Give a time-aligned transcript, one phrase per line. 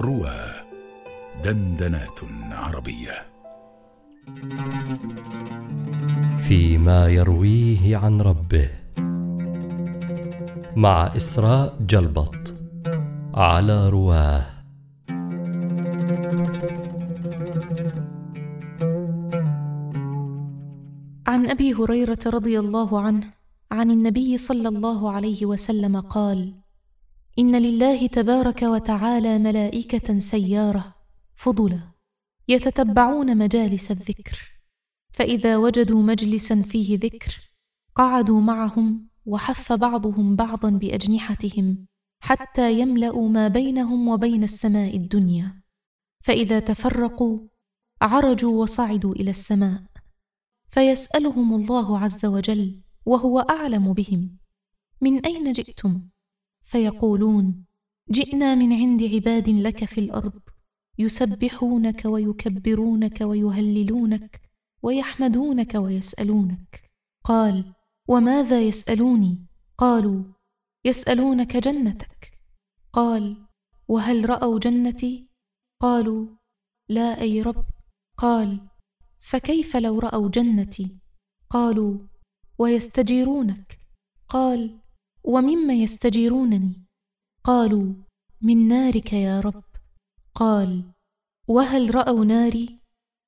[0.00, 0.40] روى
[1.44, 2.20] دندنات
[2.52, 3.26] عربية.
[6.48, 8.70] فيما يرويه عن ربه.
[10.76, 12.54] مع إسراء جلبط
[13.34, 14.46] على رواه.
[21.26, 23.24] عن أبي هريرة رضي الله عنه
[23.72, 26.54] عن النبي صلى الله عليه وسلم قال
[27.38, 30.94] إن لله تبارك وتعالى ملائكة سيارة
[31.34, 31.80] فضلا
[32.48, 34.62] يتتبعون مجالس الذكر
[35.12, 37.50] فإذا وجدوا مجلسا فيه ذكر
[37.94, 41.86] قعدوا معهم وحف بعضهم بعضا بأجنحتهم
[42.20, 45.62] حتى يملأوا ما بينهم وبين السماء الدنيا
[46.20, 47.40] فإذا تفرقوا
[48.02, 49.82] عرجوا وصعدوا إلى السماء
[50.68, 54.38] فيسألهم الله عز وجل وهو أعلم بهم
[55.00, 56.08] من أين جئتم؟
[56.68, 57.64] فيقولون
[58.10, 60.40] جئنا من عند عباد لك في الأرض
[60.98, 64.40] يسبحونك ويكبرونك ويهللونك
[64.82, 66.90] ويحمدونك ويسألونك
[67.24, 67.74] قال
[68.08, 69.46] وماذا يسألوني؟
[69.78, 70.24] قالوا
[70.84, 72.32] يسألونك جنتك
[72.92, 73.46] قال
[73.88, 75.28] وهل رأوا جنتي؟
[75.80, 76.26] قالوا
[76.88, 77.64] لا أي رب
[78.16, 78.68] قال
[79.20, 80.98] فكيف لو رأوا جنتي؟
[81.50, 81.98] قالوا
[82.58, 83.78] ويستجيرونك
[84.28, 84.80] قال
[85.28, 86.86] ومما يستجيرونني؟
[87.44, 87.94] قالوا
[88.40, 89.64] من نارك يا رب
[90.34, 90.92] قال
[91.48, 92.80] وهل رأوا ناري؟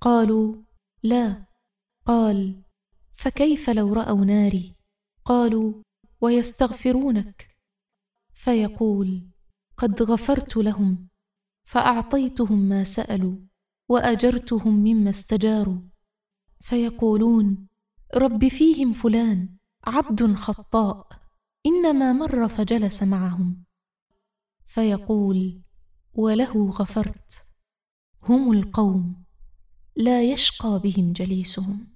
[0.00, 0.62] قالوا
[1.02, 1.46] لا
[2.06, 2.62] قال
[3.12, 4.76] فكيف لو رأوا ناري؟
[5.24, 5.82] قالوا
[6.20, 7.48] ويستغفرونك
[8.34, 9.28] فيقول
[9.76, 11.08] قد غفرت لهم
[11.64, 13.36] فأعطيتهم ما سألوا
[13.88, 15.80] وأجرتهم مما استجاروا
[16.60, 17.68] فيقولون
[18.14, 21.21] رب فيهم فلان عبد خطاء
[21.66, 23.64] إنما مر فجلس معهم.
[24.64, 25.62] فيقول
[26.14, 27.48] وله غفرت.
[28.22, 29.24] هم القوم.
[29.96, 31.92] لا يشقى بهم جليسهم.